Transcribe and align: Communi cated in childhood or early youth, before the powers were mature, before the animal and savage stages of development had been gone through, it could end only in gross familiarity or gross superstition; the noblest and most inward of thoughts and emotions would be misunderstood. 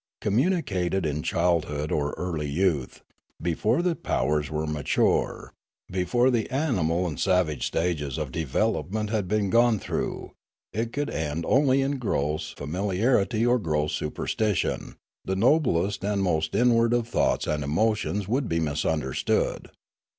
Communi 0.19 0.63
cated 0.63 1.05
in 1.05 1.21
childhood 1.21 1.91
or 1.91 2.13
early 2.17 2.47
youth, 2.49 3.03
before 3.39 3.83
the 3.83 3.95
powers 3.95 4.49
were 4.49 4.65
mature, 4.65 5.53
before 5.91 6.31
the 6.31 6.49
animal 6.49 7.05
and 7.05 7.19
savage 7.19 7.67
stages 7.67 8.17
of 8.17 8.31
development 8.31 9.11
had 9.11 9.27
been 9.27 9.51
gone 9.51 9.77
through, 9.77 10.31
it 10.73 10.91
could 10.91 11.11
end 11.11 11.45
only 11.45 11.83
in 11.83 11.99
gross 11.99 12.49
familiarity 12.53 13.45
or 13.45 13.59
gross 13.59 13.93
superstition; 13.93 14.95
the 15.23 15.35
noblest 15.35 16.03
and 16.03 16.23
most 16.23 16.55
inward 16.55 16.93
of 16.93 17.07
thoughts 17.07 17.45
and 17.45 17.63
emotions 17.63 18.27
would 18.27 18.49
be 18.49 18.59
misunderstood. 18.59 19.67